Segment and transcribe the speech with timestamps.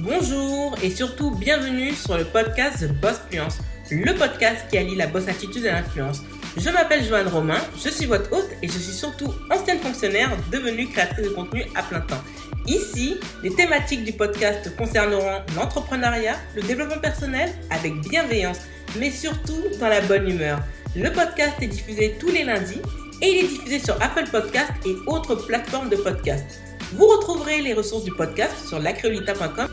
[0.00, 3.58] Bonjour et surtout bienvenue sur le podcast The Boss Fluence,
[3.90, 6.22] le podcast qui allie la boss attitude et l'influence.
[6.56, 10.86] Je m'appelle Joanne Romain, je suis votre hôte et je suis surtout ancienne fonctionnaire devenue
[10.86, 12.22] créatrice de contenu à plein temps.
[12.68, 18.58] Ici, les thématiques du podcast concerneront l'entrepreneuriat, le développement personnel avec bienveillance,
[19.00, 20.60] mais surtout dans la bonne humeur.
[20.94, 22.80] Le podcast est diffusé tous les lundis
[23.20, 26.60] et il est diffusé sur Apple Podcast et autres plateformes de podcast.
[26.92, 29.68] Vous retrouverez les ressources du podcast sur lacreolita.com.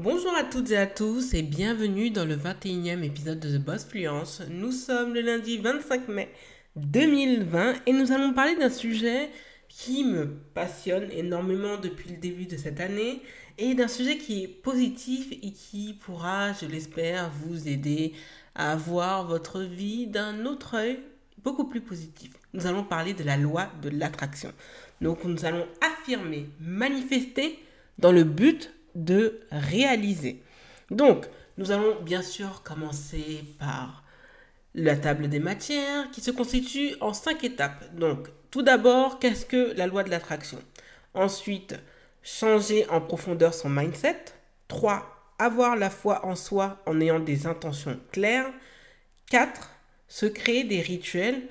[0.00, 3.84] Bonjour à toutes et à tous et bienvenue dans le 21e épisode de The Boss
[3.84, 4.42] Fluence.
[4.48, 6.32] Nous sommes le lundi 25 mai
[6.76, 9.28] 2020 et nous allons parler d'un sujet
[9.68, 13.22] qui me passionne énormément depuis le début de cette année
[13.58, 18.12] et d'un sujet qui est positif et qui pourra, je l'espère, vous aider
[18.54, 21.00] à voir votre vie d'un autre œil
[21.42, 22.30] beaucoup plus positif.
[22.52, 24.52] Nous allons parler de la loi de l'attraction.
[25.00, 27.58] Donc nous allons affirmer, manifester
[27.98, 30.42] dans le but de réaliser.
[30.90, 34.02] Donc nous allons bien sûr commencer par
[34.74, 37.94] la table des matières qui se constitue en cinq étapes.
[37.94, 40.58] Donc tout d'abord, qu'est-ce que la loi de l'attraction?
[41.14, 41.74] Ensuite,
[42.22, 44.24] changer en profondeur son mindset.
[44.68, 45.34] 3.
[45.38, 48.52] Avoir la foi en soi en ayant des intentions claires.
[49.30, 49.70] 4.
[50.08, 51.42] Se créer des rituels.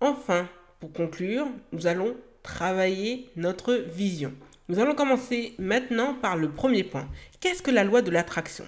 [0.00, 0.48] Enfin,
[0.78, 4.32] pour conclure, nous allons travailler notre vision.
[4.70, 7.08] Nous allons commencer maintenant par le premier point.
[7.40, 8.64] Qu'est-ce que la loi de l'attraction?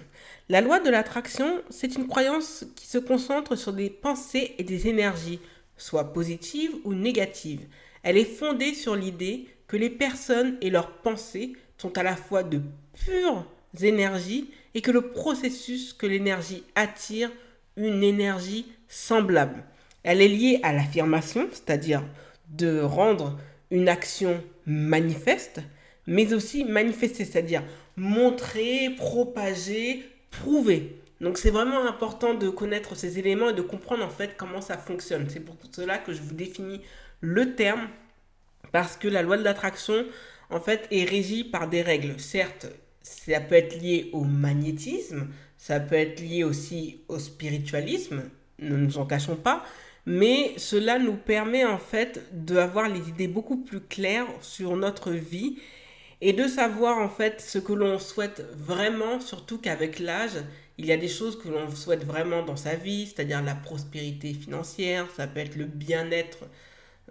[0.49, 4.89] La loi de l'attraction, c'est une croyance qui se concentre sur des pensées et des
[4.89, 5.39] énergies,
[5.77, 7.65] soit positives ou négatives.
[8.03, 12.43] Elle est fondée sur l'idée que les personnes et leurs pensées sont à la fois
[12.43, 12.59] de
[13.05, 13.45] pures
[13.81, 17.31] énergies et que le processus que l'énergie attire
[17.77, 19.63] une énergie semblable.
[20.03, 22.03] Elle est liée à l'affirmation, c'est-à-dire
[22.49, 23.39] de rendre
[23.71, 25.61] une action manifeste,
[26.07, 27.63] mais aussi manifester, c'est-à-dire
[27.95, 30.97] montrer, propager, prouver.
[31.21, 34.77] Donc c'est vraiment important de connaître ces éléments et de comprendre en fait comment ça
[34.77, 35.29] fonctionne.
[35.29, 36.81] C'est pour cela que je vous définis
[37.21, 37.87] le terme
[38.71, 40.05] parce que la loi de l'attraction
[40.49, 42.19] en fait est régie par des règles.
[42.19, 42.67] Certes,
[43.01, 45.27] ça peut être lié au magnétisme,
[45.57, 48.23] ça peut être lié aussi au spiritualisme,
[48.59, 49.63] ne nous en cachons pas,
[50.05, 55.57] mais cela nous permet en fait d'avoir les idées beaucoup plus claires sur notre vie
[56.25, 60.37] et de savoir en fait ce que l'on souhaite vraiment, surtout qu'avec l'âge,
[60.77, 64.33] il y a des choses que l'on souhaite vraiment dans sa vie, c'est-à-dire la prospérité
[64.33, 66.45] financière, ça peut être le bien-être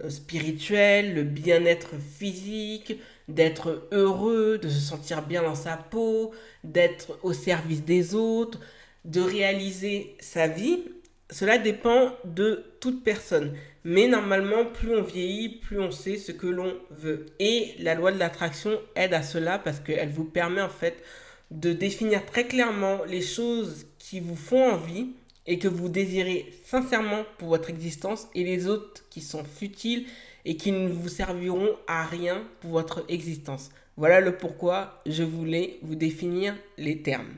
[0.03, 2.95] euh, spirituel, le bien-être physique,
[3.27, 6.31] d'être heureux, de se sentir bien dans sa peau,
[6.63, 8.59] d'être au service des autres,
[9.05, 10.85] de réaliser sa vie.
[11.29, 13.53] Cela dépend de toute personne.
[13.83, 17.25] Mais normalement, plus on vieillit, plus on sait ce que l'on veut.
[17.39, 21.03] Et la loi de l'attraction aide à cela parce qu'elle vous permet en fait
[21.51, 25.09] de définir très clairement les choses qui vous font envie
[25.45, 30.05] et que vous désirez sincèrement pour votre existence et les autres qui sont futiles
[30.45, 33.69] et qui ne vous serviront à rien pour votre existence.
[33.97, 37.33] Voilà le pourquoi je voulais vous définir les termes.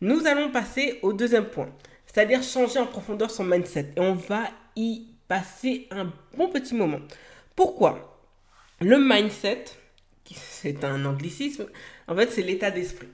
[0.00, 1.70] Nous allons passer au deuxième point,
[2.16, 3.92] c'est-à-dire changer en profondeur son mindset.
[3.94, 4.44] Et on va
[4.74, 7.00] y passer un bon petit moment.
[7.54, 8.22] Pourquoi?
[8.80, 9.66] Le mindset,
[10.32, 11.66] c'est un anglicisme,
[12.08, 13.08] en fait c'est l'état d'esprit.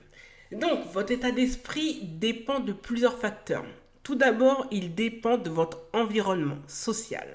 [0.53, 3.65] Donc votre état d'esprit dépend de plusieurs facteurs.
[4.03, 7.27] Tout d'abord, il dépend de votre environnement social,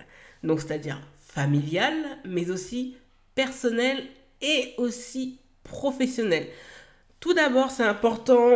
[0.42, 2.96] donc c'est-à-dire familial, mais aussi
[3.34, 4.06] personnel
[4.40, 6.46] et aussi professionnel.
[7.20, 8.52] Tout d'abord, c'est important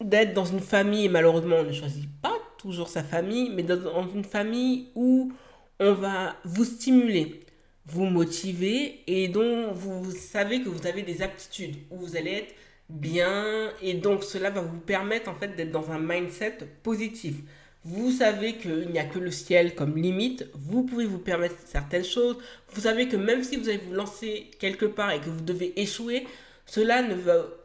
[0.00, 4.24] d'être dans une famille, malheureusement, on ne choisit pas toujours sa famille, mais dans une
[4.24, 5.32] famille où
[5.80, 7.40] on va vous stimuler,
[7.86, 12.54] vous motiver et dont vous savez que vous avez des aptitudes, où vous allez être
[12.88, 17.36] bien et donc cela va vous permettre en fait d'être dans un mindset positif.
[17.84, 22.04] Vous savez qu'il n'y a que le ciel comme limite, vous pouvez vous permettre certaines
[22.04, 22.36] choses,
[22.72, 25.80] vous savez que même si vous allez vous lancer quelque part et que vous devez
[25.80, 26.26] échouer,
[26.66, 27.14] cela ne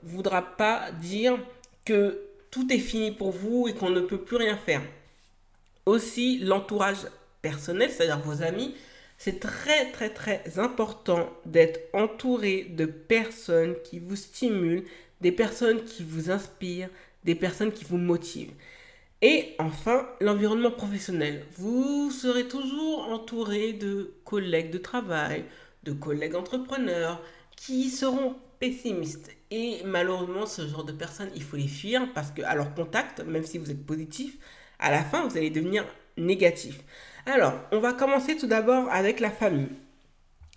[0.03, 1.37] voudra pas dire
[1.83, 2.21] que
[2.53, 4.83] tout est fini pour vous et qu'on ne peut plus rien faire.
[5.87, 7.07] Aussi, l'entourage
[7.41, 8.75] personnel, c'est-à-dire vos amis,
[9.17, 14.83] c'est très très très important d'être entouré de personnes qui vous stimulent,
[15.19, 16.89] des personnes qui vous inspirent,
[17.23, 18.53] des personnes qui vous motivent.
[19.23, 21.43] Et enfin, l'environnement professionnel.
[21.57, 25.43] Vous serez toujours entouré de collègues de travail,
[25.85, 27.19] de collègues entrepreneurs
[27.55, 29.31] qui seront pessimistes.
[29.55, 33.43] Et malheureusement, ce genre de personnes, il faut les fuir parce qu'à leur contact, même
[33.43, 34.35] si vous êtes positif,
[34.79, 35.85] à la fin, vous allez devenir
[36.17, 36.79] négatif.
[37.27, 39.69] Alors, on va commencer tout d'abord avec la famille.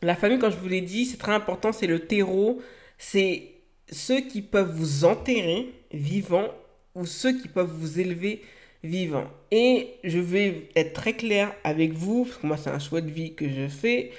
[0.00, 2.62] La famille, quand je vous l'ai dit, c'est très important, c'est le terreau,
[2.96, 3.52] c'est
[3.92, 6.48] ceux qui peuvent vous enterrer vivant
[6.94, 8.42] ou ceux qui peuvent vous élever
[8.82, 9.26] vivant.
[9.50, 13.10] Et je vais être très clair avec vous, parce que moi c'est un choix de
[13.10, 14.12] vie que je fais.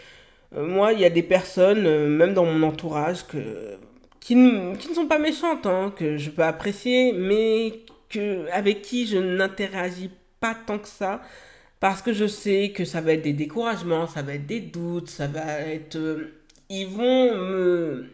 [0.56, 3.78] Euh, moi, il y a des personnes, euh, même dans mon entourage, que,
[4.20, 7.82] qui, ne, sont pas méchantes, hein, que je peux apprécier, mais
[8.52, 10.10] avec qui je n'interagis
[10.40, 11.22] pas tant que ça
[11.80, 15.10] parce que je sais que ça va être des découragements, ça va être des doutes,
[15.10, 15.96] ça va être...
[15.96, 16.34] Euh,
[16.70, 18.08] ils vont me...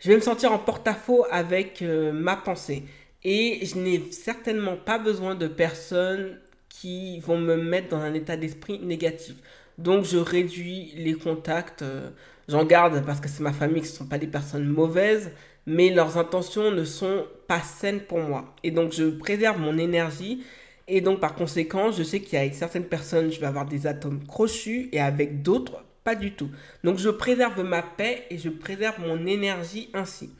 [0.00, 2.84] Je vais me sentir en porte-à-faux avec euh, ma pensée.
[3.24, 6.38] Et je n'ai certainement pas besoin de personnes
[6.68, 9.34] qui vont me mettre dans un état d'esprit négatif.
[9.78, 11.82] Donc je réduis les contacts.
[11.82, 12.10] Euh,
[12.48, 15.32] j'en garde parce que c'est ma famille, ce ne sont pas des personnes mauvaises,
[15.66, 18.54] mais leurs intentions ne sont pas saines pour moi.
[18.62, 20.42] Et donc je préserve mon énergie
[20.88, 24.88] et donc, par conséquent, je sais qu'avec certaines personnes, je vais avoir des atomes crochus
[24.92, 26.50] et avec d'autres, pas du tout.
[26.84, 30.30] Donc, je préserve ma paix et je préserve mon énergie ainsi.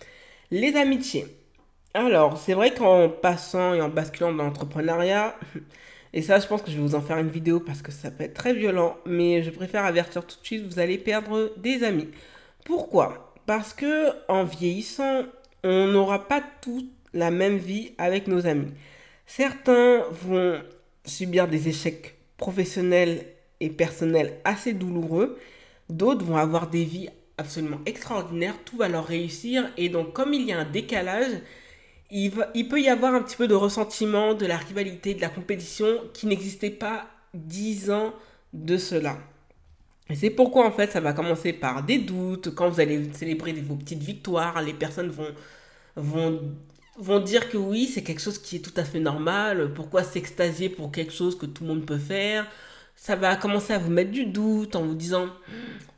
[0.53, 1.27] Les amitiés.
[1.95, 5.37] Alors, c'est vrai qu'en passant et en basculant dans l'entrepreneuriat,
[6.17, 8.11] et ça, je pense que je vais vous en faire une vidéo parce que ça
[8.11, 11.85] peut être très violent, mais je préfère avertir tout de suite, vous allez perdre des
[11.85, 12.09] amis.
[12.65, 13.35] Pourquoi?
[13.45, 15.25] Parce que en vieillissant,
[15.63, 18.73] on n'aura pas toute la même vie avec nos amis.
[19.27, 20.63] Certains vont
[21.05, 23.27] subir des échecs professionnels
[23.61, 25.39] et personnels assez douloureux.
[25.91, 28.57] D'autres vont avoir des vies absolument extraordinaires.
[28.65, 29.71] Tout va leur réussir.
[29.77, 31.43] Et donc, comme il y a un décalage,
[32.11, 32.31] il,
[32.69, 36.27] peut y avoir un petit peu de ressentiment, de la rivalité, de la compétition qui
[36.27, 38.15] n'existait pas dix ans
[38.53, 39.19] de cela.
[40.15, 42.55] C'est pourquoi en fait ça va commencer par des doutes.
[42.55, 45.35] Quand vous allez célébrer vos petites victoires, les personnes vont
[46.99, 49.73] vont dire que oui, c'est quelque chose qui est tout à fait normal.
[49.75, 52.47] Pourquoi s'extasier pour quelque chose que tout le monde peut faire?
[52.97, 55.29] Ça va commencer à vous mettre du doute en vous disant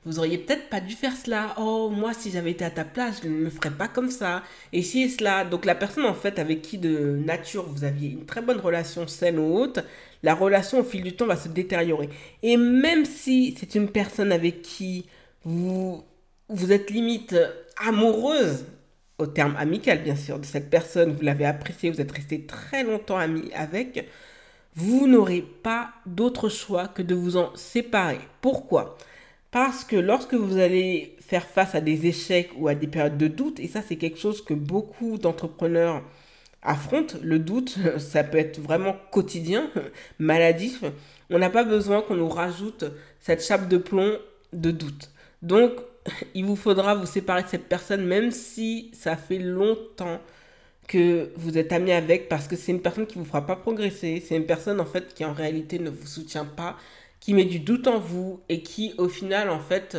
[0.04, 1.54] vous auriez peut-être pas dû faire cela.
[1.58, 4.42] Oh, moi, si j'avais été à ta place, je ne le ferais pas comme ça.
[4.72, 5.44] Et si cela.
[5.44, 9.06] Donc, la personne, en fait, avec qui de nature vous aviez une très bonne relation
[9.06, 9.80] saine ou haute,
[10.22, 12.08] la relation au fil du temps va se détériorer.
[12.42, 15.06] Et même si c'est une personne avec qui
[15.44, 16.02] vous,
[16.48, 17.36] vous êtes limite
[17.76, 18.64] amoureuse,
[19.18, 22.82] au terme amical bien sûr, de cette personne, vous l'avez apprécié, vous êtes resté très
[22.82, 24.08] longtemps ami avec,
[24.74, 28.20] vous n'aurez pas d'autre choix que de vous en séparer.
[28.40, 28.96] Pourquoi?
[29.50, 33.28] Parce que lorsque vous allez faire face à des échecs ou à des périodes de
[33.28, 36.02] doute, et ça c'est quelque chose que beaucoup d'entrepreneurs
[36.62, 39.70] affrontent, le doute, ça peut être vraiment quotidien,
[40.18, 40.84] maladif,
[41.30, 42.84] on n'a pas besoin qu'on nous rajoute
[43.20, 44.18] cette chape de plomb
[44.52, 45.10] de doute.
[45.42, 45.72] Donc,
[46.34, 50.20] il vous faudra vous séparer de cette personne, même si ça fait longtemps
[50.88, 54.20] que vous êtes ami avec, parce que c'est une personne qui vous fera pas progresser.
[54.26, 56.76] C'est une personne, en fait, qui en réalité ne vous soutient pas,
[57.20, 59.96] qui met du doute en vous et qui, au final, en fait,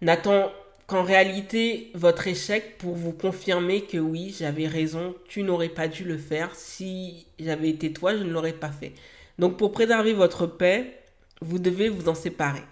[0.00, 0.50] n'attend
[0.86, 6.04] qu'en réalité votre échec pour vous confirmer que oui, j'avais raison, tu n'aurais pas dû
[6.04, 6.54] le faire.
[6.54, 8.92] Si j'avais été toi, je ne l'aurais pas fait.
[9.38, 10.98] Donc, pour préserver votre paix,
[11.40, 12.62] vous devez vous en séparer.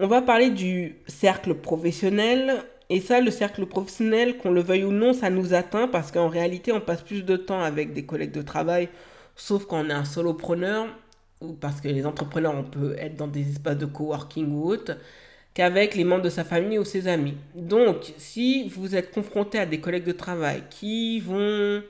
[0.00, 2.64] On va parler du cercle professionnel.
[2.90, 6.28] Et ça, le cercle professionnel, qu'on le veuille ou non, ça nous atteint parce qu'en
[6.28, 8.88] réalité, on passe plus de temps avec des collègues de travail,
[9.36, 10.86] sauf quand on est un solopreneur,
[11.40, 14.96] ou parce que les entrepreneurs, on peut être dans des espaces de coworking ou autre,
[15.52, 17.34] qu'avec les membres de sa famille ou ses amis.
[17.54, 21.82] Donc, si vous êtes confronté à des collègues de travail qui vont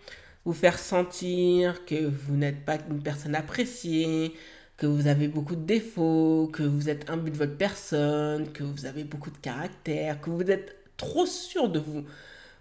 [0.45, 4.35] vous faire sentir que vous n'êtes pas une personne appréciée,
[4.79, 8.87] que vous avez beaucoup de défauts, que vous êtes imbu de votre personne, que vous
[8.87, 12.05] avez beaucoup de caractère, que vous êtes trop sûr de vous,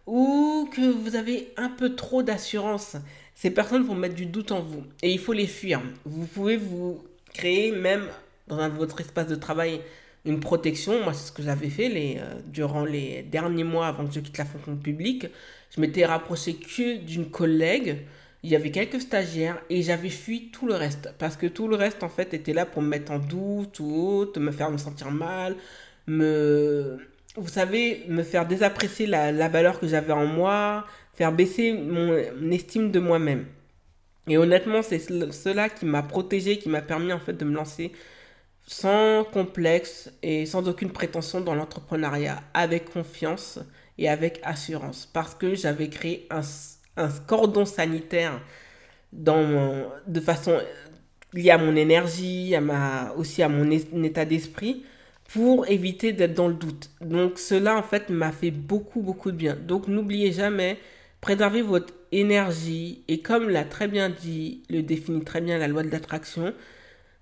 [0.05, 2.95] ou que vous avez un peu trop d'assurance.
[3.35, 5.81] Ces personnes vont mettre du doute en vous et il faut les fuir.
[6.05, 7.03] Vous pouvez vous
[7.33, 8.07] créer même
[8.47, 9.81] dans votre espace de travail
[10.23, 11.03] une protection.
[11.03, 14.37] Moi, c'est ce que j'avais fait euh, durant les derniers mois avant que je quitte
[14.37, 15.27] la fonction publique.
[15.75, 17.97] Je m'étais rapproché que d'une collègue
[18.43, 21.13] il y avait quelques stagiaires et j'avais fui tout le reste.
[21.17, 23.93] Parce que tout le reste, en fait, était là pour me mettre en doute ou
[23.93, 25.55] autre, me faire me sentir mal,
[26.07, 26.97] me...
[27.35, 32.15] Vous savez, me faire désapprécier la, la valeur que j'avais en moi, faire baisser mon,
[32.51, 33.45] estime de moi-même.
[34.27, 37.91] Et honnêtement, c'est cela qui m'a protégé, qui m'a permis en fait de me lancer
[38.67, 43.59] sans complexe et sans aucune prétention dans l'entrepreneuriat, avec confiance
[43.97, 45.07] et avec assurance.
[45.13, 46.41] Parce que j'avais créé un,
[46.97, 48.41] un cordon sanitaire
[49.13, 50.59] dans de façon
[51.33, 54.83] liée à mon énergie, à ma, aussi à mon état d'esprit,
[55.27, 56.89] pour éviter d'être dans le doute.
[57.01, 59.55] Donc cela, en fait, m'a fait beaucoup, beaucoup de bien.
[59.55, 60.77] Donc n'oubliez jamais,
[61.21, 65.83] préservez votre énergie, et comme l'a très bien dit, le définit très bien la loi
[65.83, 66.53] de l'attraction,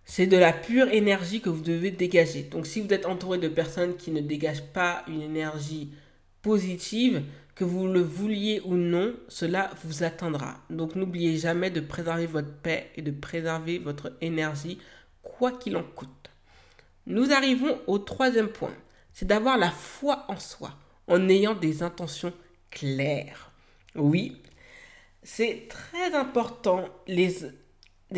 [0.05, 2.43] c'est de la pure énergie que vous devez dégager.
[2.43, 5.91] Donc si vous êtes entouré de personnes qui ne dégagent pas une énergie
[6.43, 7.23] positive,
[7.55, 10.57] que vous le vouliez ou non, cela vous atteindra.
[10.69, 14.77] Donc n'oubliez jamais de préserver votre paix et de préserver votre énergie,
[15.23, 16.29] quoi qu'il en coûte.
[17.07, 18.73] Nous arrivons au troisième point,
[19.13, 20.71] c'est d'avoir la foi en soi,
[21.07, 22.33] en ayant des intentions
[22.71, 23.51] claires.
[23.95, 24.41] Oui,
[25.23, 27.45] c'est très important les,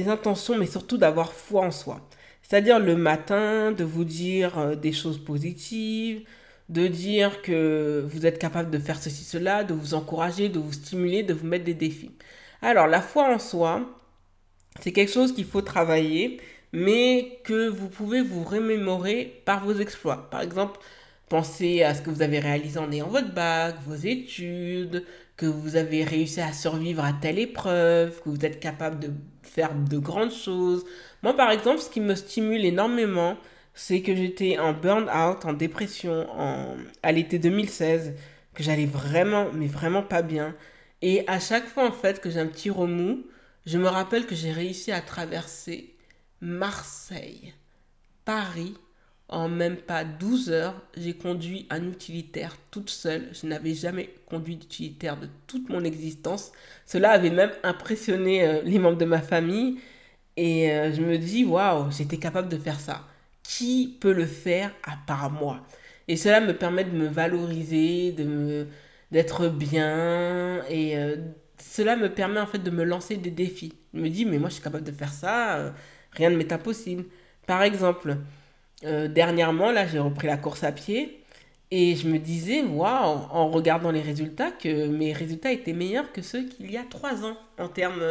[0.08, 2.08] intentions, mais surtout d'avoir foi en soi.
[2.42, 6.24] C'est-à-dire le matin, de vous dire euh, des choses positives,
[6.70, 10.74] de dire que vous êtes capable de faire ceci, cela, de vous encourager, de vous
[10.74, 12.12] stimuler, de vous mettre des défis.
[12.62, 13.86] Alors, la foi en soi,
[14.82, 16.40] c'est quelque chose qu'il faut travailler,
[16.78, 20.30] mais que vous pouvez vous remémorer par vos exploits.
[20.30, 20.80] Par exemple,
[21.28, 25.04] pensez à ce que vous avez réalisé en ayant votre bac, vos études,
[25.38, 29.10] que vous avez réussi à survivre à telle épreuve, que vous êtes capable de
[29.42, 30.86] faire de grandes choses.
[31.24, 33.38] Moi, par exemple, ce qui me stimule énormément,
[33.74, 38.14] c'est que j'étais en burn-out, en dépression en, à l'été 2016,
[38.54, 40.56] que j'allais vraiment, mais vraiment pas bien.
[41.02, 43.26] Et à chaque fois, en fait, que j'ai un petit remous,
[43.66, 45.97] je me rappelle que j'ai réussi à traverser
[46.42, 47.54] Marseille,
[48.26, 48.76] Paris,
[49.30, 50.82] en même pas 12 heures.
[50.96, 53.30] J'ai conduit un utilitaire toute seule.
[53.34, 56.52] Je n'avais jamais conduit d'utilitaire de toute mon existence.
[56.86, 59.80] Cela avait même impressionné euh, les membres de ma famille.
[60.38, 63.06] Et euh, je me dis, waouh, j'étais capable de faire ça
[63.44, 65.66] qui peut le faire à part moi?
[66.08, 68.68] Et cela me permet de me valoriser, de
[69.12, 71.16] d'être bien et euh,
[71.60, 73.74] cela me permet en fait de me lancer des défis.
[73.94, 75.74] Je me dis mais moi je suis capable de faire ça,
[76.18, 77.06] rien ne m'est impossible.
[77.46, 78.18] Par exemple,
[78.84, 81.24] euh, dernièrement là j'ai repris la course à pied
[81.72, 86.22] et je me disais waouh en regardant les résultats que mes résultats étaient meilleurs que
[86.22, 88.04] ceux qu'il y a trois ans en termes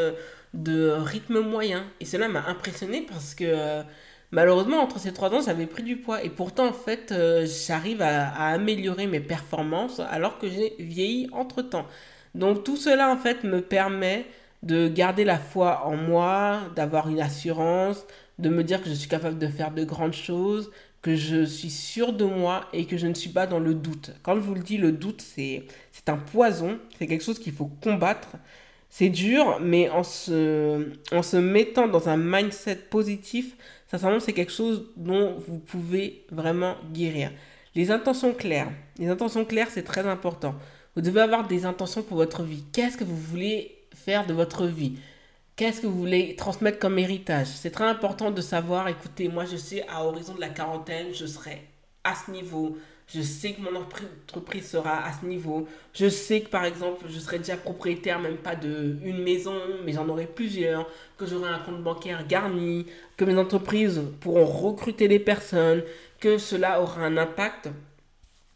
[0.54, 3.84] de rythme moyen et cela m'a impressionné parce que
[4.30, 6.22] malheureusement, entre ces trois ans, j'avais pris du poids.
[6.22, 11.86] Et pourtant, en fait, euh, j'arrive à, améliorer mes performances alors que j'ai vieilli entre-temps.
[12.34, 14.26] Donc tout cela, en fait, me permet
[14.66, 18.04] de garder la foi en moi, d'avoir une assurance,
[18.38, 20.70] de me dire que je suis capable de faire de grandes choses,
[21.02, 24.10] que je suis sûr de moi et que je ne suis pas dans le doute.
[24.22, 25.64] Quand je vous le dis, le doute, c'est
[26.08, 28.28] un poison, c'est quelque chose qu'il faut combattre.
[28.90, 33.56] C'est dur, mais en se, en se mettant dans un mindset positif,
[33.88, 37.30] sincèrement, c'est quelque chose dont vous pouvez vraiment guérir.
[37.74, 38.70] Les intentions claires.
[38.98, 40.54] Les intentions claires, c'est très important.
[40.96, 42.64] Vous devez avoir des intentions pour votre vie.
[42.72, 43.75] Qu'est-ce que vous voulez
[44.06, 44.92] faire de votre vie.
[45.56, 47.48] Qu'est-ce que vous voulez transmettre comme héritage?
[47.48, 51.26] C'est très important de savoir, écoutez, moi je sais, à horizon de la quarantaine, je
[51.26, 51.66] serai
[52.04, 52.78] à ce niveau,
[53.12, 55.66] je sais que mon entreprise sera à ce niveau.
[55.92, 59.92] Je sais que par exemple, je serai déjà propriétaire même pas de une maison, mais
[59.92, 62.86] j'en aurai plusieurs, que j'aurai un compte bancaire garni,
[63.16, 65.82] que mes entreprises pourront recruter des personnes,
[66.20, 67.70] que cela aura un impact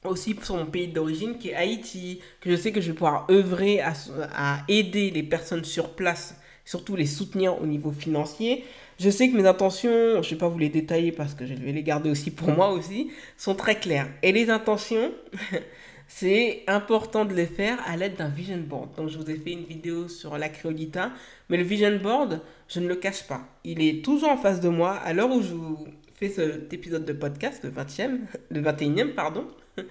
[0.05, 3.27] aussi sur mon pays d'origine qui est Haïti, que je sais que je vais pouvoir
[3.31, 8.65] œuvrer à, aider les personnes sur place, surtout les soutenir au niveau financier.
[8.99, 11.55] Je sais que mes intentions, je ne vais pas vous les détailler parce que je
[11.55, 14.09] vais les garder aussi pour moi aussi, sont très claires.
[14.23, 15.13] Et les intentions,
[16.09, 18.95] c'est important de les faire à l'aide d'un vision board.
[18.97, 21.13] Donc je vous ai fait une vidéo sur la créolita,
[21.49, 23.43] mais le vision board, je ne le cache pas.
[23.65, 27.05] Il est toujours en face de moi à l'heure où je vous fais cet épisode
[27.05, 28.19] de podcast, le 20e,
[28.51, 29.47] le 21e, pardon.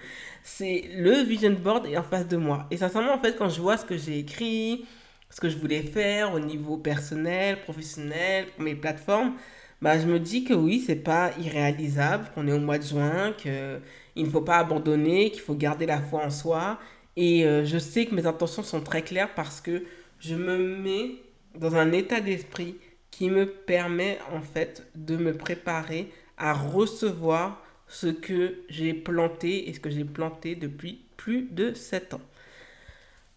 [0.42, 2.66] C'est le vision board est en face de moi.
[2.70, 4.84] Et sincèrement, en fait, quand je vois ce que j'ai écrit,
[5.30, 9.34] ce que je voulais faire au niveau personnel, professionnel, mes plateformes,
[9.82, 13.32] bah, je me dis que oui, c'est pas irréalisable, qu'on est au mois de juin,
[13.32, 13.80] qu'il
[14.16, 16.78] ne faut pas abandonner, qu'il faut garder la foi en soi.
[17.16, 19.84] Et euh, je sais que mes intentions sont très claires parce que
[20.18, 21.16] je me mets
[21.54, 22.76] dans un état d'esprit
[23.10, 29.74] qui me permet en fait de me préparer à recevoir ce que j'ai planté et
[29.74, 32.20] ce que j'ai planté depuis plus de 7 ans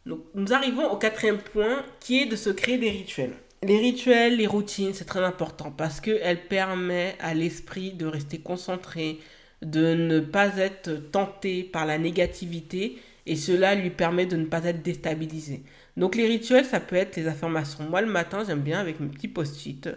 [0.06, 3.34] nous arrivons au quatrième point qui est de se créer des rituels.
[3.62, 9.20] Les rituels, les routines, c'est très important parce qu'elles permettent à l'esprit de rester concentré,
[9.62, 14.64] de ne pas être tenté par la négativité et cela lui permet de ne pas
[14.66, 15.64] être déstabilisé.
[15.98, 17.88] Donc les rituels, ça peut être les affirmations.
[17.90, 19.90] Moi le matin, j'aime bien avec mes petits post-it,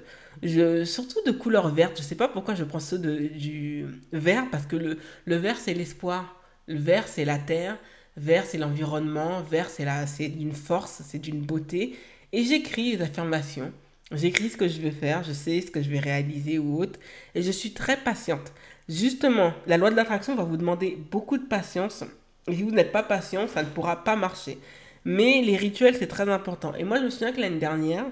[0.84, 1.96] surtout de couleur verte.
[1.96, 5.36] Je ne sais pas pourquoi je prends ceux de, du vert parce que le, le
[5.36, 7.78] vert c'est l'espoir, le vert c'est la terre,
[8.16, 9.42] Vert, c'est l'environnement.
[9.42, 11.96] Vert, c'est la, c'est d'une force, c'est d'une beauté.
[12.32, 13.72] Et j'écris les affirmations.
[14.12, 16.98] J'écris ce que je veux faire, je sais ce que je vais réaliser ou autre.
[17.34, 18.52] Et je suis très patiente.
[18.88, 22.04] Justement, la loi de l'attraction va vous demander beaucoup de patience.
[22.48, 24.58] Si vous n'êtes pas patient, ça ne pourra pas marcher.
[25.04, 26.74] Mais les rituels, c'est très important.
[26.74, 28.06] Et moi, je me souviens que l'année dernière,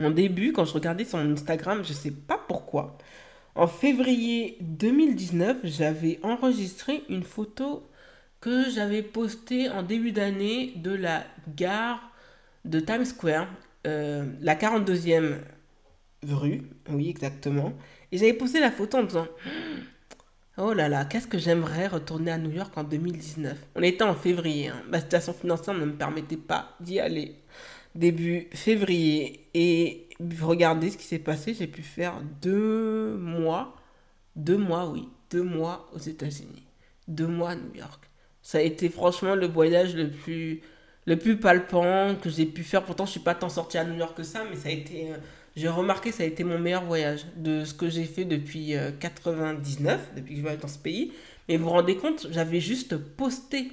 [0.00, 2.98] En début, quand je regardais son Instagram, je sais pas pourquoi.
[3.54, 7.88] En février 2019, j'avais enregistré une photo
[8.40, 11.24] que j'avais postée en début d'année de la
[11.56, 12.00] gare
[12.64, 13.48] de Times Square,
[13.86, 15.38] euh, la 42e
[16.24, 17.74] rue, oui exactement.
[18.12, 19.28] Et j'avais posté la photo en disant
[20.62, 23.56] Oh là là, qu'est-ce que j'aimerais retourner à New York en 2019.
[23.76, 24.82] On était en février, hein.
[24.90, 27.34] ma situation financière ne me permettait pas d'y aller
[27.94, 29.48] début février.
[29.54, 30.08] Et
[30.42, 33.74] regardez ce qui s'est passé, j'ai pu faire deux mois,
[34.36, 36.66] deux mois, oui, deux mois aux États-Unis,
[37.08, 38.10] deux mois à New York.
[38.42, 40.60] Ça a été franchement le voyage le plus,
[41.06, 42.84] le plus palpant que j'ai pu faire.
[42.84, 45.12] Pourtant, je suis pas tant sortie à New York que ça, mais ça a été,
[45.12, 45.16] euh,
[45.56, 50.00] j'ai remarqué, ça a été mon meilleur voyage de ce que j'ai fait depuis 99,
[50.00, 51.12] euh, depuis que je vais dans ce pays.
[51.48, 53.72] Mais vous vous rendez compte, j'avais juste posté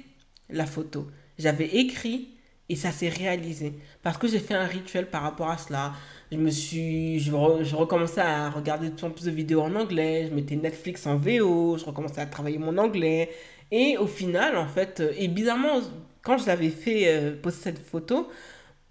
[0.50, 1.06] la photo.
[1.38, 2.30] J'avais écrit
[2.68, 3.74] et ça s'est réalisé.
[4.02, 5.92] Parce que j'ai fait un rituel par rapport à cela.
[6.30, 7.18] Je me suis.
[7.20, 7.32] Je,
[7.74, 10.26] recommençais à regarder de plus en plus de vidéos en anglais.
[10.28, 11.78] Je mettais Netflix en VO.
[11.78, 13.30] Je recommençais à travailler mon anglais.
[13.70, 15.80] Et au final, en fait, euh, et bizarrement,
[16.22, 18.28] quand je l'avais fait euh, cette photo,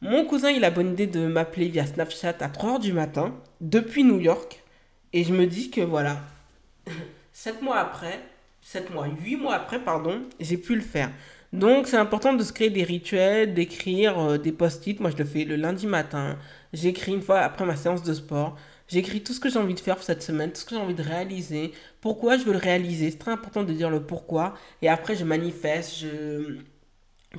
[0.02, 4.04] mon cousin, il a bonne idée de m'appeler via Snapchat à 3h du matin, depuis
[4.04, 4.64] New York.
[5.14, 6.18] Et je me dis que voilà,
[7.34, 8.20] 7 mois après,
[8.62, 11.12] 7 mois, 8 mois après, pardon, j'ai pu le faire.
[11.54, 15.00] Donc c'est important de se créer des rituels, d'écrire euh, des post-it.
[15.00, 16.38] Moi je le fais le lundi matin.
[16.74, 18.58] J'écris une fois après ma séance de sport.
[18.90, 20.94] J'écris tout ce que j'ai envie de faire cette semaine, tout ce que j'ai envie
[20.94, 23.12] de réaliser, pourquoi je veux le réaliser?
[23.12, 24.56] C'est très important de dire le pourquoi.
[24.82, 26.58] Et après je manifeste, je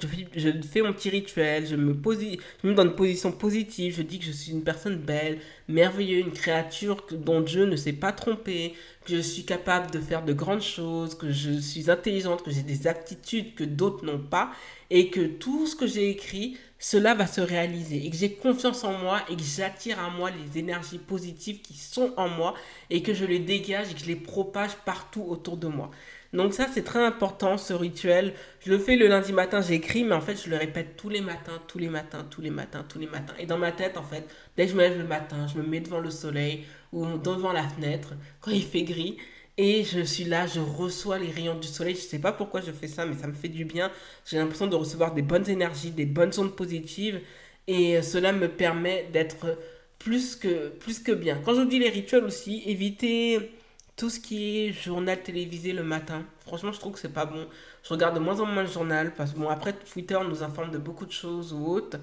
[0.00, 3.94] je fais, mon petit rituel, je me, posi je me mets dans une position positive,
[3.96, 7.94] je dis que je suis une personne belle, merveilleuse, une créature dont Dieu ne s'est
[7.94, 8.74] pas trompé,
[9.06, 12.62] que je suis capable de faire de grandes choses, que je suis intelligente, que j'ai
[12.62, 14.50] des aptitudes que d'autres n'ont pas,
[14.90, 18.84] et que tout ce que j'ai écrit, cela va se réaliser, et que j'ai confiance
[18.84, 22.54] en moi, et que j'attire à moi les énergies positives qui sont en moi,
[22.90, 25.90] et que je les dégage et que je les propage partout autour de moi.
[26.32, 28.34] Donc ça, c'est très important, ce rituel.
[28.60, 31.22] Je le fais le lundi matin, j'écris, mais en fait, je le répète tous les
[31.22, 33.34] matins, tous les matins, tous les matins, tous les matins.
[33.38, 35.66] Et dans ma tête, en fait, dès que je me lève le matin, je me
[35.66, 39.16] mets devant le soleil ou devant la fenêtre, quand il fait gris,
[39.58, 41.96] et je suis là, je reçois les rayons du soleil.
[41.96, 43.90] Je ne sais pas pourquoi je fais ça, mais ça me fait du bien.
[44.24, 47.20] J'ai l'impression de recevoir des bonnes énergies, des bonnes ondes positives.
[47.66, 49.58] Et cela me permet d'être
[49.98, 51.40] plus que, plus que bien.
[51.44, 53.50] Quand je vous dis les rituels aussi, évitez
[53.98, 57.46] tout ce qui est journal télévisé le matin, franchement, je trouve que c'est pas bon.
[57.82, 60.70] Je regarde de moins en moins le journal parce que, bon, après, Twitter nous informe
[60.70, 61.98] de beaucoup de choses ou autres.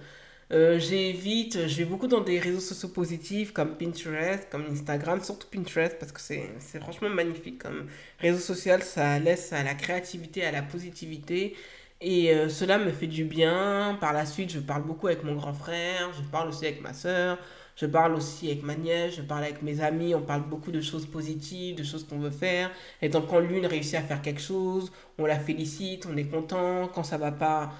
[0.51, 5.47] Euh, j'évite, je vais beaucoup dans des réseaux sociaux positifs comme Pinterest, comme Instagram, surtout
[5.47, 7.87] Pinterest parce que c'est franchement magnifique comme
[8.19, 11.55] réseau social, ça laisse à la créativité, à la positivité
[12.01, 13.97] et euh, cela me fait du bien.
[13.99, 16.93] Par la suite, je parle beaucoup avec mon grand frère, je parle aussi avec ma
[16.93, 17.39] soeur,
[17.75, 20.81] je parle aussi avec ma nièce, je parle avec mes amis, on parle beaucoup de
[20.81, 22.71] choses positives, de choses qu'on veut faire.
[23.01, 26.87] Et donc quand l'une réussit à faire quelque chose, on la félicite, on est content.
[26.93, 27.71] Quand ça va pas,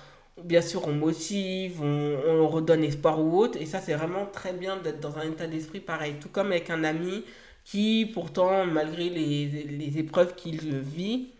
[0.44, 3.60] bien sûr, on motive, on, on redonne espoir ou autre.
[3.62, 6.16] Et ça, c'est vraiment très bien d'être dans un état d'esprit pareil.
[6.20, 7.24] Tout comme avec un ami
[7.64, 11.35] qui, pourtant, malgré les, les épreuves qu'il vit,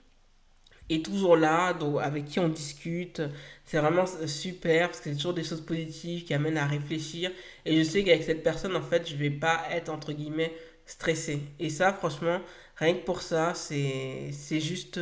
[0.90, 3.22] est toujours là, donc avec qui on discute.
[3.66, 7.32] C'est vraiment super parce que c'est toujours des choses positives qui amènent à réfléchir.
[7.66, 10.54] Et je sais qu'avec cette personne, en fait, je vais pas être entre guillemets
[10.86, 11.40] stressé.
[11.60, 12.42] Et ça, franchement,
[12.76, 15.00] rien que pour ça, c'est juste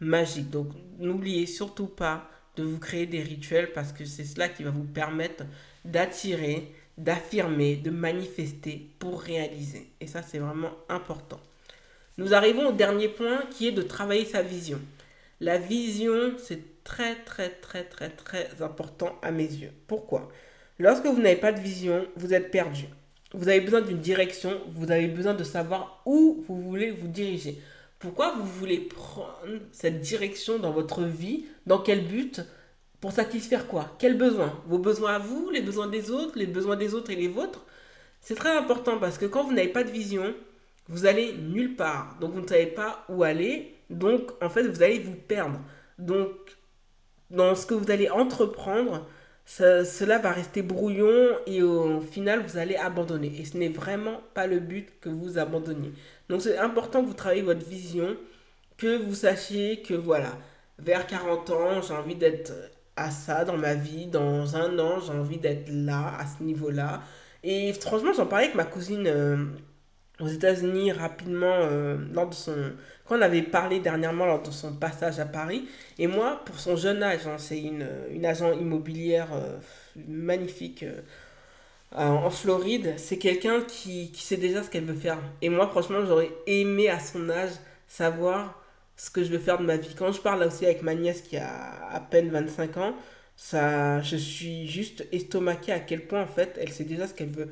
[0.00, 0.50] magique.
[0.50, 0.68] Donc,
[0.98, 4.84] n'oubliez surtout pas de vous créer des rituels parce que c'est cela qui va vous
[4.84, 5.44] permettre
[5.84, 9.92] d'attirer, d'affirmer, de manifester pour réaliser.
[10.00, 11.40] Et ça, c'est vraiment important.
[12.16, 14.80] Nous arrivons au dernier point qui est de travailler sa vision.
[15.40, 19.72] La vision, c'est très, très, très, très, très important à mes yeux.
[19.86, 20.28] Pourquoi?
[20.78, 22.86] Lorsque vous n'avez pas de vision, vous êtes perdu.
[23.34, 27.60] Vous avez besoin d'une direction, vous avez besoin de savoir où vous voulez vous diriger.
[27.98, 31.44] Pourquoi vous voulez prendre cette direction dans votre vie?
[31.66, 32.40] Dans quel but?
[33.00, 33.94] Pour satisfaire quoi?
[33.98, 37.16] Quels besoins Vos besoins à vous, les besoins des autres, les besoins des autres et
[37.16, 37.66] les vôtres?
[38.22, 40.34] C'est très important parce que quand vous n'avez pas de vision,
[40.88, 42.16] vous allez nulle part.
[42.20, 45.60] Donc vous ne savez pas où aller donc, en fait, vous allez vous perdre.
[45.98, 46.30] Donc,
[47.30, 49.06] dans ce que vous allez entreprendre,
[49.44, 53.32] cela va rester brouillon et au final, vous allez abandonner.
[53.40, 55.92] Et ce n'est vraiment pas le but que vous abandonniez.
[56.28, 58.16] Donc, c'est important que vous travaillez votre vision,
[58.76, 60.32] que vous sachiez que voilà,
[60.78, 62.52] vers 40 ans, j'ai envie d'être
[62.96, 64.06] à ça dans ma vie.
[64.06, 67.02] Dans un an, j'ai envie d'être là, à ce niveau-là.
[67.42, 69.44] Et franchement, j'en parlais avec ma cousine euh,
[70.20, 72.72] aux États-Unis rapidement euh, lors de son
[73.06, 75.68] quand on avait parlé dernièrement lors de son passage à Paris.
[75.98, 79.58] Et moi, pour son jeune âge, hein, c'est une, une agent immobilière euh,
[80.08, 80.82] magnifique.
[80.82, 81.00] Euh,
[81.92, 85.18] en Floride, c'est quelqu'un qui, qui sait déjà ce qu'elle veut faire.
[85.40, 87.52] Et moi, franchement, j'aurais aimé à son âge
[87.88, 88.60] savoir
[88.96, 89.94] ce que je veux faire de ma vie.
[89.96, 92.94] Quand je parle aussi avec ma nièce qui a à peine 25 ans,
[93.36, 97.30] ça, je suis juste estomaquée à quel point en fait elle sait déjà ce qu'elle
[97.30, 97.50] veut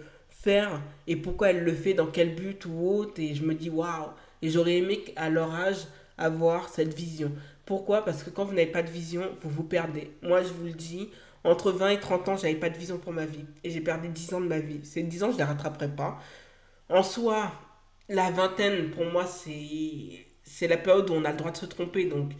[1.07, 3.21] et pourquoi elle le fait, dans quel but ou autre.
[3.21, 4.11] Et je me dis waouh!
[4.43, 5.87] Et j'aurais aimé à leur âge
[6.19, 7.33] avoir cette vision.
[7.67, 8.05] Pourquoi?
[8.05, 10.11] Parce que quand vous n'avez pas de vision, vous vous perdez.
[10.23, 11.11] Moi, je vous le dis,
[11.45, 13.45] entre 20 et 30 ans, j'avais pas de vision pour ma vie.
[13.65, 14.81] Et j'ai perdu 10 ans de ma vie.
[14.85, 16.19] Ces 10 ans, je ne les rattraperai pas.
[16.89, 17.51] En soi,
[18.09, 21.67] la vingtaine, pour moi, c'est c'est la période où on a le droit de se
[21.67, 22.05] tromper.
[22.05, 22.33] Donc,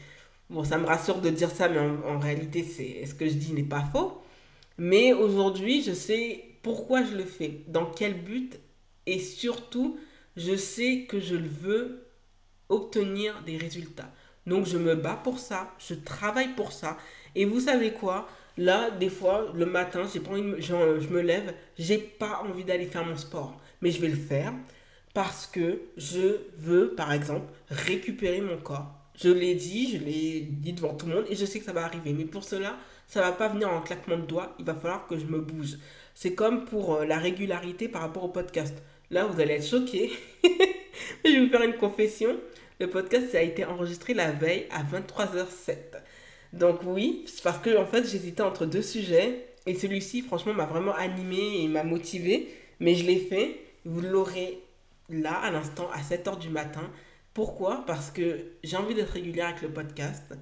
[0.51, 3.53] bon, ça me rassure de dire ça, mais en, réalité, c'est ce que je dis
[3.53, 4.23] n'est pas faux.
[4.79, 8.59] Mais aujourd'hui, je sais pourquoi je le fais, dans quel but,
[9.07, 9.99] et surtout,
[10.37, 12.09] je sais que je veux
[12.69, 14.11] obtenir des résultats.
[14.47, 16.97] Donc, je me bats pour ça, je travaille pour ça.
[17.37, 18.29] Et vous savez quoi?
[18.57, 23.61] Là, des fois, le matin, je me lève, j'ai pas envie d'aller faire mon sport,
[23.81, 24.53] mais je vais le faire
[25.13, 28.93] parce que je veux, par exemple, récupérer mon corps.
[29.17, 31.73] Je l'ai dit, je l'ai dit devant tout le monde et je sais que ça
[31.73, 32.13] va arriver.
[32.13, 34.55] Mais pour cela, ça va pas venir en claquement de doigts.
[34.59, 35.77] Il va falloir que je me bouge.
[36.15, 38.75] C'est comme pour euh, la régularité par rapport au podcast.
[39.11, 40.13] Là, vous allez être choqués.
[41.25, 42.37] je vais vous faire une confession.
[42.81, 45.77] Le podcast ça a été enregistré la veille à 23h07.
[46.53, 50.67] Donc oui, c'est parce que en fait, j'hésitais entre deux sujets et celui-ci franchement m'a
[50.67, 52.49] vraiment animé et m'a motivé,
[52.81, 53.61] mais je l'ai fait.
[53.85, 54.63] Vous l'aurez
[55.09, 56.91] là, à l'instant, à 7h du matin.
[57.33, 57.85] Pourquoi?
[57.87, 60.35] Parce que j'ai envie d'être régulière avec le podcast,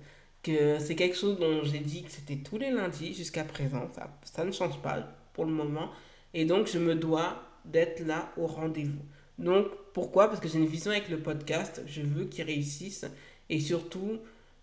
[0.43, 3.91] que c'est quelque chose dont j'ai dit que c'était tous les lundis jusqu'à présent.
[3.95, 5.90] Ça, ça ne change pas pour le moment.
[6.35, 9.03] Et donc, je me dois d'être là au rendez-vous.
[9.38, 10.29] Donc, pourquoi?
[10.29, 11.83] Parce que j'ai une vision avec le podcast.
[11.87, 13.05] Je veux qu'il réussisse.
[13.51, 14.18] Et surtout,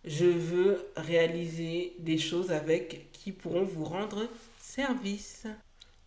[0.06, 4.28] je veux réaliser des choses avec qui pourront vous rendre
[4.60, 5.46] service.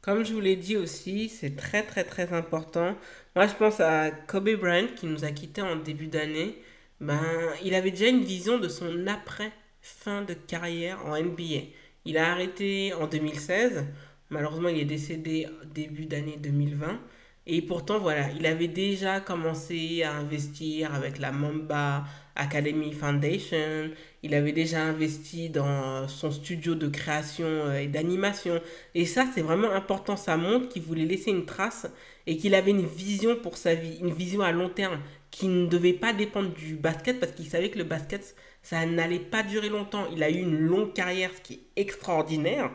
[0.01, 2.96] Comme je vous l'ai dit aussi, c'est très très très important.
[3.37, 6.59] Moi, je pense à Kobe Bryant qui nous a quittés en début d'année.
[7.01, 7.22] Ben,
[7.64, 11.66] il avait déjà une vision de son après fin de carrière en NBA.
[12.05, 13.85] Il a arrêté en 2016.
[14.33, 16.99] Malheureusement, il est décédé début d'année 2020.
[17.47, 23.90] Et pourtant, voilà, il avait déjà commencé à investir avec la Mamba Academy Foundation.
[24.23, 28.59] Il avait déjà investi dans son studio de création euh, et d'animation.
[28.95, 30.16] Et ça, c'est vraiment important.
[30.16, 31.87] Ça montre qu'il voulait laisser une trace
[32.27, 35.66] et qu'il avait une vision pour sa vie, une vision à long terme qui ne
[35.66, 39.68] devait pas dépendre du basket parce qu'il savait que le basket, ça n'allait pas durer
[39.68, 40.07] longtemps.
[40.11, 42.71] Il a eu une longue carrière, ce qui est extraordinaire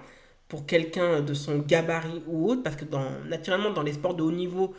[0.47, 2.86] pour quelqu'un de son gabarit ou autre, parce que
[3.27, 4.73] naturellement, dans les sports de haut niveau,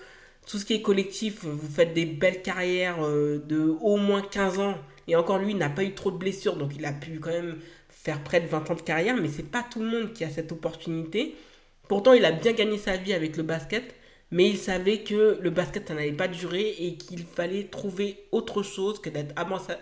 [0.47, 4.59] tout ce qui est collectif, vous faites des belles carrières euh, de au moins 15
[4.61, 4.75] ans.
[5.07, 7.59] Et encore lui, n'a pas eu trop de blessures, donc il a pu quand même
[7.89, 10.31] faire près de 20 ans de carrière, mais c'est pas tout le monde qui a
[10.31, 11.35] cette opportunité.
[11.89, 13.95] Pourtant, il a bien gagné sa vie avec le basket,
[14.31, 18.63] mais il savait que le basket, ça n'allait pas durer et qu'il fallait trouver autre
[18.63, 19.35] chose que d'être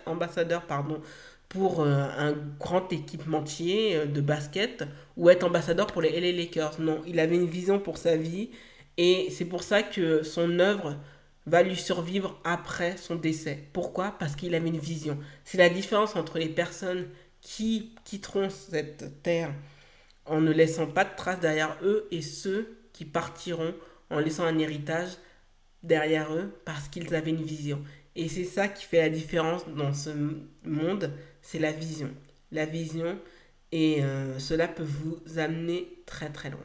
[0.05, 1.01] ambassadeur pardon,
[1.49, 4.83] pour euh, un grand équipementier euh, de basket
[5.15, 6.79] ou être ambassadeur pour les LA Lakers.
[6.79, 8.49] Non, il avait une vision pour sa vie
[8.97, 10.97] et c'est pour ça que son œuvre
[11.45, 13.63] va lui survivre après son décès.
[13.71, 14.15] Pourquoi?
[14.19, 15.17] Parce qu'il avait une vision.
[15.45, 17.07] C'est la différence entre les personnes
[17.41, 19.53] qui quitteront cette terre
[20.25, 23.73] en ne laissant pas de traces derrière eux et ceux qui partiront
[24.09, 25.11] en laissant un héritage
[25.83, 27.81] derrière eux parce qu'ils avaient une vision.
[28.17, 30.09] Et c'est ça qui fait la différence dans ce
[30.65, 31.11] monde,
[31.43, 32.09] c'est la vision.
[32.51, 33.15] La vision,
[33.71, 36.59] et euh, cela peut vous amener très très loin.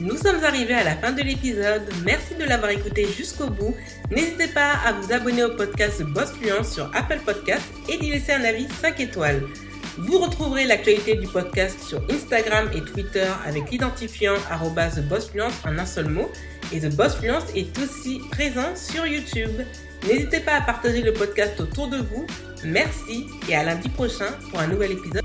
[0.00, 1.82] Nous sommes arrivés à la fin de l'épisode.
[2.04, 3.76] Merci de l'avoir écouté jusqu'au bout.
[4.10, 8.32] N'hésitez pas à vous abonner au podcast Boss Fluence sur Apple Podcast et d'y laisser
[8.32, 9.42] un avis 5 étoiles.
[9.98, 14.34] Vous retrouverez l'actualité du podcast sur Instagram et Twitter avec l'identifiant
[15.08, 16.30] @bossfluence en un seul mot.
[16.72, 16.94] Et The
[17.56, 19.62] est aussi présent sur YouTube.
[20.06, 22.26] N'hésitez pas à partager le podcast autour de vous.
[22.64, 25.24] Merci et à lundi prochain pour un nouvel épisode.